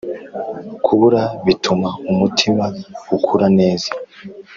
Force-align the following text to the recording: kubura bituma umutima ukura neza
kubura 0.85 1.23
bituma 1.45 1.89
umutima 2.11 2.65
ukura 3.15 3.47
neza 3.57 3.89